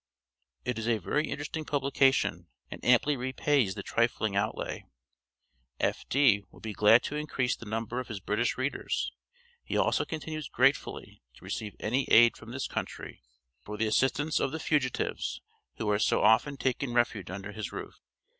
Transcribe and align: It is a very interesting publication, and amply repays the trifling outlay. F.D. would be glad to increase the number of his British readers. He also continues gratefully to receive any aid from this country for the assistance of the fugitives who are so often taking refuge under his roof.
It 0.65 0.79
is 0.79 0.87
a 0.87 0.97
very 0.97 1.29
interesting 1.29 1.63
publication, 1.63 2.47
and 2.71 2.83
amply 2.83 3.15
repays 3.15 3.75
the 3.75 3.83
trifling 3.83 4.35
outlay. 4.35 4.83
F.D. 5.79 6.41
would 6.49 6.63
be 6.63 6.73
glad 6.73 7.03
to 7.03 7.15
increase 7.15 7.55
the 7.55 7.67
number 7.67 7.99
of 7.99 8.07
his 8.07 8.19
British 8.19 8.57
readers. 8.57 9.11
He 9.63 9.77
also 9.77 10.03
continues 10.03 10.47
gratefully 10.49 11.21
to 11.35 11.45
receive 11.45 11.75
any 11.79 12.05
aid 12.09 12.35
from 12.35 12.49
this 12.51 12.67
country 12.67 13.21
for 13.63 13.77
the 13.77 13.85
assistance 13.85 14.39
of 14.39 14.51
the 14.51 14.59
fugitives 14.59 15.39
who 15.75 15.87
are 15.91 15.99
so 15.99 16.23
often 16.23 16.57
taking 16.57 16.93
refuge 16.93 17.29
under 17.29 17.51
his 17.51 17.71
roof. 17.71 17.99